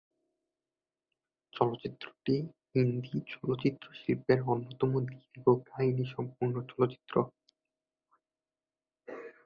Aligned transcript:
চলচ্চিত্রটি 1.53 2.35
হিন্দি 2.71 3.17
চলচ্চিত্র 3.33 3.85
শিল্পের 3.93 4.39
অন্যতম 4.43 4.91
দীর্ঘ 5.07 5.45
কাহিনী 5.69 6.05
সম্পন্ন 6.15 6.55
চলচ্চিত্র। 6.71 7.15